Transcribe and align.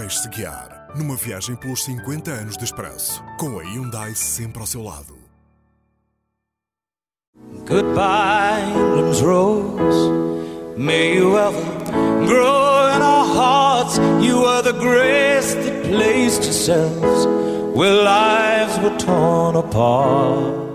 Deixe-se 0.00 0.28
guiar 0.28 0.86
numa 0.94 1.16
viagem 1.16 1.56
pelos 1.56 1.82
50 1.82 2.30
anos 2.30 2.56
de 2.56 2.62
expresso, 2.62 3.20
com 3.36 3.58
a 3.58 3.64
Hyundai 3.64 4.14
sempre 4.14 4.60
ao 4.60 4.66
seu 4.66 4.80
lado. 4.80 5.12
Goodbye, 7.66 8.62
England's 8.76 9.20
rose. 9.20 10.08
May 10.76 11.16
you 11.16 11.36
ever 11.36 11.60
grow 12.28 12.88
in 12.94 13.02
our 13.02 13.26
hearts. 13.26 13.98
You 14.22 14.44
are 14.46 14.62
the 14.62 14.72
grace 14.72 15.56
that 15.56 15.88
placed 15.88 16.44
yourselves 16.44 17.26
where 17.74 17.92
lives 17.92 18.78
were 18.78 18.96
torn 18.98 19.56
apart. 19.56 20.68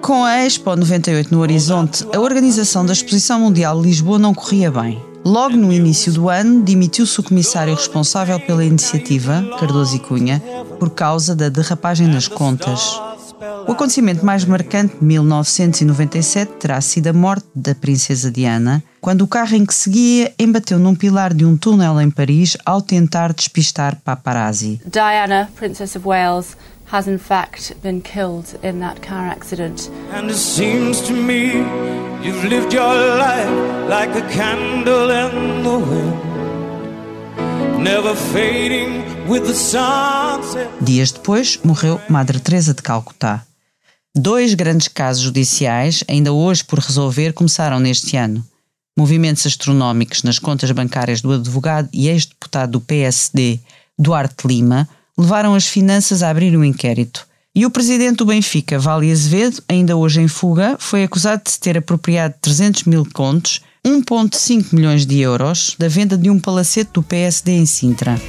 Com 0.00 0.24
a 0.24 0.46
Expo 0.46 0.74
98 0.74 1.30
no 1.30 1.42
horizonte, 1.42 2.06
a 2.10 2.18
organização 2.18 2.86
da 2.86 2.94
Exposição 2.94 3.40
Mundial 3.40 3.82
de 3.82 3.88
Lisboa 3.88 4.18
não 4.18 4.32
corria 4.32 4.70
bem. 4.70 5.09
Logo 5.24 5.56
no 5.56 5.72
início 5.72 6.12
do 6.12 6.28
ano, 6.28 6.62
demitiu-se 6.62 7.20
o 7.20 7.22
comissário 7.22 7.74
responsável 7.74 8.40
pela 8.40 8.64
iniciativa, 8.64 9.44
Cardoso 9.58 9.96
e 9.96 9.98
Cunha, 9.98 10.42
por 10.78 10.90
causa 10.90 11.36
da 11.36 11.48
derrapagem 11.48 12.06
nas 12.06 12.26
contas. 12.26 12.98
O 13.68 13.72
acontecimento 13.72 14.24
mais 14.24 14.44
marcante 14.44 14.96
de 14.96 15.04
1997 15.04 16.52
terá 16.58 16.80
sido 16.80 17.08
a 17.08 17.12
morte 17.12 17.46
da 17.54 17.74
princesa 17.74 18.30
Diana, 18.30 18.82
quando 19.00 19.22
o 19.22 19.26
carro 19.26 19.54
em 19.54 19.64
que 19.64 19.74
seguia 19.74 20.32
embateu 20.38 20.78
num 20.78 20.94
pilar 20.94 21.32
de 21.32 21.44
um 21.44 21.56
túnel 21.56 22.00
em 22.00 22.10
Paris 22.10 22.56
ao 22.64 22.82
tentar 22.82 23.32
despistar 23.32 23.96
paparazzi. 24.04 24.80
Diana, 24.84 25.50
Princess 25.54 25.94
of 25.96 26.06
Wales, 26.06 26.56
has 26.90 27.06
in 27.06 27.18
fact 27.18 27.80
been 27.82 28.00
killed 28.02 28.58
in 28.62 28.80
that 28.80 29.00
car 29.00 29.28
accident. 29.28 29.88
And 30.12 30.28
it 30.28 30.36
seems 30.36 31.00
to 31.02 31.12
me 31.12 31.62
you've 32.22 32.44
lived 32.44 32.72
your 32.72 32.94
life 33.16 33.48
like 33.88 34.10
a 34.16 34.22
candle 34.28 35.10
in 35.10 35.62
the 35.62 35.78
wind, 35.78 36.18
never 37.82 38.14
fading 38.14 39.04
with 39.28 39.46
the 39.46 39.54
sunset. 39.54 40.68
Dias 40.80 41.12
depois, 41.12 41.60
morreu 41.62 42.00
Madre 42.08 42.40
Teresa 42.40 42.74
de 42.74 42.82
Calcutá. 42.82 43.46
Dois 44.12 44.54
grandes 44.54 44.88
casos 44.88 45.22
judiciais, 45.22 46.02
ainda 46.08 46.32
hoje 46.32 46.64
por 46.64 46.80
resolver, 46.80 47.32
começaram 47.32 47.78
neste 47.78 48.16
ano. 48.16 48.44
Movimentos 48.98 49.46
astronómicos 49.46 50.24
nas 50.24 50.40
contas 50.40 50.72
bancárias 50.72 51.20
do 51.20 51.32
advogado 51.32 51.88
e 51.92 52.08
ex-deputado 52.08 52.72
do 52.72 52.80
PSD, 52.80 53.60
Duarte 53.96 54.48
Lima, 54.48 54.88
levaram 55.20 55.54
as 55.54 55.66
finanças 55.66 56.22
a 56.22 56.30
abrir 56.30 56.56
um 56.56 56.64
inquérito. 56.64 57.26
E 57.54 57.66
o 57.66 57.70
presidente 57.70 58.18
do 58.18 58.26
Benfica, 58.26 58.78
Vale 58.78 59.10
Azevedo, 59.10 59.62
ainda 59.68 59.96
hoje 59.96 60.20
em 60.20 60.28
fuga, 60.28 60.76
foi 60.78 61.04
acusado 61.04 61.42
de 61.44 61.50
se 61.50 61.60
ter 61.60 61.76
apropriado 61.76 62.34
300 62.40 62.84
mil 62.84 63.06
contos, 63.12 63.60
1,5 63.86 64.72
milhões 64.72 65.04
de 65.04 65.20
euros, 65.20 65.74
da 65.78 65.88
venda 65.88 66.16
de 66.16 66.30
um 66.30 66.38
palacete 66.38 66.92
do 66.94 67.02
PSD 67.02 67.52
em 67.52 67.66
Sintra. 67.66 68.20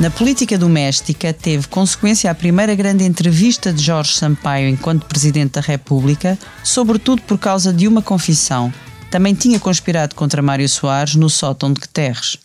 Na 0.00 0.08
política 0.08 0.56
doméstica, 0.56 1.30
teve 1.30 1.68
consequência 1.68 2.30
a 2.30 2.34
primeira 2.34 2.74
grande 2.74 3.04
entrevista 3.04 3.70
de 3.70 3.84
Jorge 3.84 4.14
Sampaio 4.14 4.66
enquanto 4.66 5.04
Presidente 5.04 5.52
da 5.52 5.60
República, 5.60 6.38
sobretudo 6.64 7.20
por 7.20 7.36
causa 7.36 7.70
de 7.70 7.86
uma 7.86 8.00
confissão. 8.00 8.72
Também 9.10 9.34
tinha 9.34 9.60
conspirado 9.60 10.14
contra 10.14 10.40
Mário 10.40 10.66
Soares 10.70 11.16
no 11.16 11.28
sótão 11.28 11.70
de 11.70 11.82
Guterres. 11.82 12.38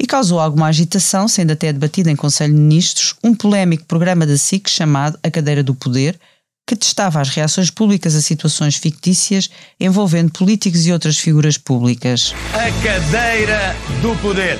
E 0.00 0.06
causou 0.06 0.40
alguma 0.40 0.68
agitação, 0.68 1.28
sendo 1.28 1.50
até 1.52 1.70
debatido 1.70 2.08
em 2.08 2.16
Conselho 2.16 2.54
de 2.54 2.60
Ministros, 2.60 3.14
um 3.22 3.34
polémico 3.34 3.84
programa 3.84 4.24
da 4.24 4.38
SIC 4.38 4.66
chamado 4.66 5.18
A 5.22 5.30
Cadeira 5.30 5.62
do 5.62 5.74
Poder, 5.74 6.18
que 6.66 6.74
testava 6.74 7.20
as 7.20 7.28
reações 7.28 7.68
públicas 7.68 8.14
a 8.14 8.22
situações 8.22 8.76
fictícias 8.76 9.50
envolvendo 9.78 10.32
políticos 10.32 10.86
e 10.86 10.92
outras 10.92 11.18
figuras 11.18 11.58
públicas. 11.58 12.34
A 12.54 12.82
Cadeira 12.82 13.76
do 14.00 14.16
Poder. 14.22 14.58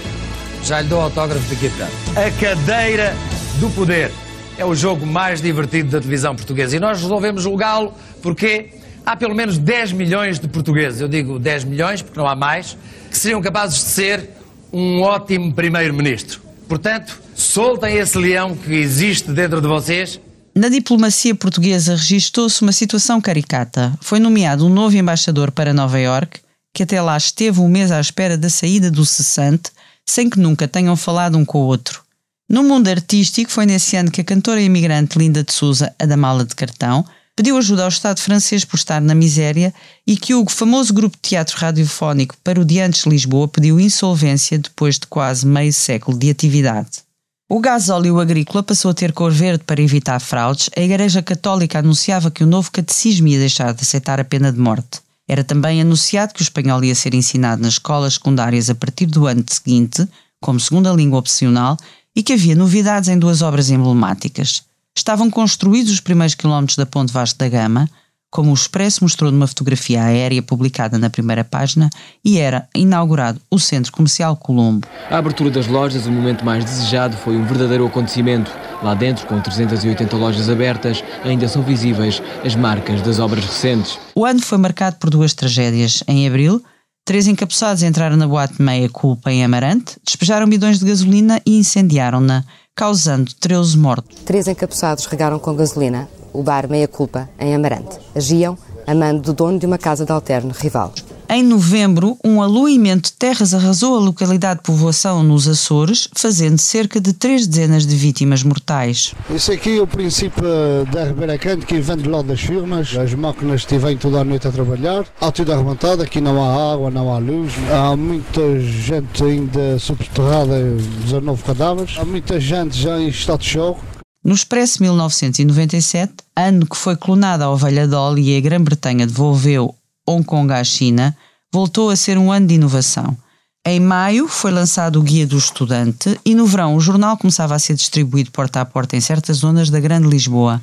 Já 0.67 0.81
lhe 0.81 0.89
dou 0.89 1.01
autógrafo 1.01 1.49
daqui 1.49 1.71
a. 1.81 2.27
A 2.27 2.31
Cadeira 2.33 3.15
do 3.61 3.71
Poder. 3.71 4.11
É 4.59 4.65
o 4.65 4.75
jogo 4.75 5.07
mais 5.07 5.41
divertido 5.41 5.91
da 5.91 6.01
televisão 6.01 6.35
portuguesa. 6.35 6.75
E 6.75 6.81
nós 6.81 7.01
resolvemos 7.01 7.45
julgá-lo 7.45 7.95
porque 8.21 8.71
há 9.05 9.15
pelo 9.15 9.33
menos 9.33 9.59
10 9.59 9.93
milhões 9.93 10.41
de 10.41 10.49
portugueses, 10.49 11.01
eu 11.01 11.07
digo 11.07 11.39
10 11.39 11.63
milhões 11.63 12.03
porque 12.03 12.19
não 12.19 12.27
há 12.27 12.35
mais, 12.35 12.77
que 13.09 13.17
seriam 13.17 13.41
capazes 13.41 13.77
de 13.77 13.85
ser 13.85 14.31
um 14.73 15.03
ótimo 15.03 15.55
primeiro-ministro. 15.55 16.41
Portanto, 16.69 17.17
soltem 17.33 17.99
esse 17.99 18.19
leão 18.19 18.57
que 18.57 18.73
existe 18.73 19.31
dentro 19.31 19.61
de 19.61 19.69
vocês. 19.69 20.19
Na 20.53 20.69
diplomacia 20.69 21.33
portuguesa 21.37 21.95
registou-se 21.95 22.61
uma 22.63 22.73
situação 22.73 23.21
caricata. 23.21 23.97
Foi 24.01 24.19
nomeado 24.19 24.67
um 24.67 24.69
novo 24.69 24.97
embaixador 24.97 25.53
para 25.53 25.73
Nova 25.73 26.01
Iorque, 26.01 26.41
que 26.75 26.83
até 26.83 27.01
lá 27.01 27.17
esteve 27.17 27.61
um 27.61 27.69
mês 27.69 27.93
à 27.93 28.01
espera 28.01 28.37
da 28.37 28.51
saída 28.51 28.91
do 28.91 29.07
cessante 29.07 29.71
sem 30.09 30.31
que 30.31 30.39
nunca 30.39 30.69
tenham 30.69 30.97
falado 30.97 31.37
um 31.37 31.45
com 31.45 31.59
o 31.59 31.67
outro. 31.67 32.03
No 32.49 32.63
mundo 32.63 32.89
artístico, 32.89 33.51
foi 33.51 33.67
nesse 33.67 33.97
ano 33.97 34.11
que 34.11 34.21
a 34.21 34.25
cantora 34.25 34.63
imigrante 34.63 35.19
Linda 35.19 35.43
de 35.43 35.53
Souza, 35.53 35.93
a 35.99 36.07
da 36.07 36.17
mala 36.17 36.45
de 36.45 36.55
cartão, 36.55 37.05
pediu 37.35 37.59
ajuda 37.59 37.83
ao 37.83 37.89
Estado 37.89 38.19
francês 38.21 38.65
por 38.65 38.77
estar 38.77 39.01
na 39.01 39.15
miséria 39.15 39.75
e 40.07 40.17
que 40.17 40.33
o 40.33 40.49
famoso 40.49 40.95
grupo 40.95 41.17
de 41.17 41.29
teatro 41.29 41.59
radiofónico 41.59 42.37
Parodiantes 42.43 43.05
Lisboa 43.05 43.47
pediu 43.47 43.79
insolvência 43.79 44.59
depois 44.59 44.99
de 44.99 45.07
quase 45.07 45.47
meio 45.47 45.73
século 45.73 46.17
de 46.17 46.31
atividade. 46.31 47.05
O 47.49 47.61
gasóleo 47.61 48.19
agrícola 48.19 48.63
passou 48.63 48.91
a 48.91 48.95
ter 48.95 49.13
cor 49.13 49.31
verde 49.31 49.63
para 49.65 49.81
evitar 49.81 50.19
fraudes. 50.19 50.69
A 50.77 50.81
Igreja 50.81 51.23
Católica 51.23 51.79
anunciava 51.79 52.31
que 52.31 52.43
o 52.43 52.47
novo 52.47 52.73
catecismo 52.73 53.29
ia 53.29 53.39
deixar 53.39 53.73
de 53.73 53.83
aceitar 53.83 54.19
a 54.19 54.25
pena 54.25 54.51
de 54.51 54.59
morte. 54.59 55.01
Era 55.29 55.43
também 55.43 55.81
anunciado 55.81 56.33
que 56.33 56.41
o 56.41 56.43
espanhol 56.43 56.85
ia 56.85 56.95
ser 56.95 57.15
ensinado 57.15 57.63
nas 57.63 57.75
escolas 57.75 58.15
secundárias 58.15 58.71
a 58.71 58.75
partir 58.75 59.07
do 59.07 59.27
ano 59.27 59.45
seguinte, 59.49 60.07
como 60.41 60.61
segunda 60.61 60.93
língua 60.93 61.19
opcional, 61.19 61.77
e 62.15 62.23
que 62.23 62.33
havia 62.33 62.55
novidades 62.55 63.09
em 63.09 63.19
duas 63.19 63.43
obras 63.43 63.71
emblemáticas. 63.71 64.63
Estavam 64.97 65.31
construídos 65.31 65.93
os 65.93 66.01
primeiros 66.01 66.35
quilómetros 66.35 66.77
da 66.77 66.87
Ponte 66.87 67.13
Vasco 67.13 67.39
da 67.39 67.49
Gama, 67.49 67.91
como 68.31 68.51
o 68.51 68.55
Expresso 68.55 69.03
mostrou 69.03 69.31
numa 69.31 69.47
fotografia 69.47 70.03
aérea 70.03 70.43
publicada 70.43 70.99
na 70.99 71.09
primeira 71.09 71.45
página, 71.45 71.89
e 72.25 72.39
era 72.39 72.69
inaugurado 72.75 73.41
o 73.51 73.59
Centro 73.59 73.93
Comercial 73.93 74.37
Colombo. 74.37 74.87
A 75.11 75.19
abertura 75.19 75.51
das 75.51 75.67
lojas, 75.67 76.07
o 76.07 76.13
momento 76.13 76.45
mais 76.45 76.65
desejado, 76.65 77.17
foi 77.17 77.37
um 77.37 77.45
verdadeiro 77.45 77.87
acontecimento. 77.87 78.51
Lá 78.83 78.95
dentro, 78.95 79.27
com 79.27 79.41
380 79.41 80.17
lojas 80.17 80.51
abertas, 80.51 81.03
ainda 81.25 81.49
são 81.49 81.63
visíveis 81.63 82.23
as 82.45 82.55
marcas 82.55 83.01
das 83.01 83.19
obras 83.19 83.45
recentes. 83.45 83.99
O 84.15 84.25
ano 84.25 84.43
foi 84.43 84.59
marcado 84.59 84.97
por 84.97 85.09
duas 85.09 85.33
tragédias. 85.33 86.03
Em 86.07 86.27
abril, 86.27 86.63
três 87.05 87.27
encapuçados 87.27 87.83
entraram 87.83 88.17
na 88.17 88.29
boate 88.29 88.61
Meia 88.61 88.89
Culpa 88.89 89.33
em 89.33 89.45
Amarante, 89.45 89.97
despejaram 90.05 90.47
bidões 90.47 90.79
de 90.79 90.85
gasolina 90.85 91.41
e 91.47 91.59
incendiaram-na, 91.59 92.45
causando 92.75 93.33
13 93.41 93.79
mortos. 93.79 94.19
Três 94.27 94.47
encapuçados 94.47 95.07
regaram 95.07 95.39
com 95.39 95.55
gasolina 95.55 96.07
o 96.39 96.43
bar 96.43 96.69
Meia 96.69 96.87
Culpa, 96.87 97.29
em 97.39 97.55
Amarante. 97.55 97.99
Agiam 98.15 98.57
a 98.87 98.95
mando 98.95 99.23
do 99.23 99.33
dono 99.33 99.59
de 99.59 99.67
uma 99.67 99.79
casa 99.79 100.05
de 100.05 100.13
alterno 100.13 100.53
rival. 100.57 100.93
Em 101.29 101.43
novembro, 101.43 102.17
um 102.25 102.41
aluimento 102.41 103.11
de 103.11 103.15
terras 103.15 103.53
arrasou 103.53 103.97
a 103.97 104.01
localidade 104.01 104.61
de 104.61 104.63
povoação 104.63 105.25
nos 105.25 105.49
Açores, 105.49 106.09
fazendo 106.15 106.57
cerca 106.57 107.01
de 107.01 107.13
três 107.13 107.49
dezenas 107.49 107.85
de 107.85 107.97
vítimas 107.97 108.45
mortais. 108.45 109.13
Isso 109.29 109.51
aqui 109.51 109.77
é 109.77 109.83
o 109.83 109.89
princípio 109.89 110.45
da 110.93 111.05
Ribeira 111.05 111.37
Cante 111.37 111.67
que 111.67 111.81
vem 111.81 111.97
de 111.97 112.09
lá 112.09 112.23
das 112.23 112.41
firmas. 112.41 112.97
As 112.97 113.13
máquinas 113.15 113.63
estiverem 113.63 113.97
toda 113.97 114.21
a 114.21 114.25
noite 114.25 114.47
a 114.47 114.53
trabalhar. 114.53 115.05
Há 115.21 115.33
tudo 115.33 115.53
arrematado, 115.53 116.03
aqui 116.03 116.21
não 116.21 116.41
há 116.41 116.75
água, 116.75 116.93
não 116.93 117.13
há 117.13 117.19
luz. 117.19 117.53
Há 117.73 117.97
muita 117.97 118.61
gente 118.61 119.25
ainda 119.25 119.81
subterrada, 119.81 120.77
19 121.03 121.43
cadáveres. 121.43 121.97
Há 121.99 122.05
muita 122.05 122.39
gente 122.39 122.81
já 122.81 123.01
em 123.01 123.09
estado 123.09 123.41
de 123.41 123.49
choque. 123.49 123.96
No 124.27 124.35
Expresso 124.35 124.83
1997, 124.83 126.15
ano 126.35 126.67
que 126.67 126.77
foi 126.77 126.97
clonada 126.97 127.45
a 127.45 127.51
ovelha 127.51 127.87
Dolly 127.87 128.33
e 128.33 128.37
a 128.37 128.41
Grã-Bretanha 128.41 129.07
devolveu 129.07 129.73
Hong 130.05 130.25
Kong 130.25 130.53
à 130.53 130.65
China, 130.65 131.17
voltou 131.53 131.91
a 131.91 131.95
ser 131.95 132.19
um 132.19 132.33
ano 132.33 132.49
de 132.49 132.55
inovação. 132.55 133.17
Em 133.65 133.79
maio 133.79 134.27
foi 134.27 134.51
lançado 134.51 134.99
o 134.99 135.03
Guia 135.03 135.29
do 135.29 135.39
Estudante 135.39 136.19
e 136.25 136.35
no 136.35 136.45
verão 136.45 136.75
o 136.75 136.81
jornal 136.81 137.17
começava 137.17 137.55
a 137.55 137.59
ser 137.61 137.75
distribuído 137.75 138.33
porta 138.33 138.61
a 138.61 138.65
porta 138.65 138.97
em 138.97 139.01
certas 139.01 139.37
zonas 139.37 139.71
da 139.71 139.79
Grande 139.79 140.09
Lisboa. 140.09 140.61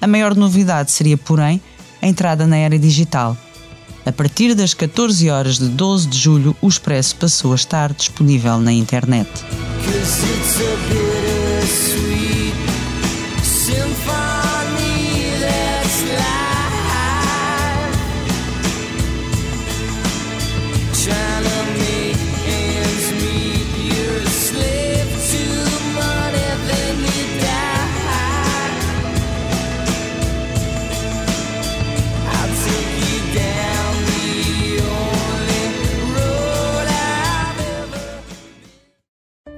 A 0.00 0.08
maior 0.08 0.34
novidade 0.34 0.90
seria, 0.90 1.16
porém, 1.16 1.62
a 2.02 2.08
entrada 2.08 2.48
na 2.48 2.56
era 2.56 2.76
digital. 2.76 3.36
A 4.04 4.10
partir 4.10 4.56
das 4.56 4.74
14 4.74 5.30
horas 5.30 5.60
de 5.60 5.68
12 5.68 6.08
de 6.08 6.18
julho, 6.18 6.56
o 6.60 6.66
Expresso 6.66 7.14
passou 7.14 7.52
a 7.52 7.54
estar 7.54 7.92
disponível 7.92 8.58
na 8.58 8.72
internet. 8.72 9.30